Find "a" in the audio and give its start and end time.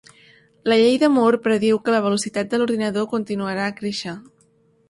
3.69-3.77